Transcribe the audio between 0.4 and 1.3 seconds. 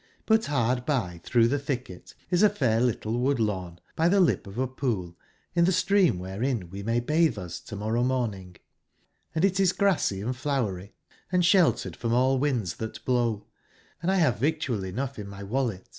bard by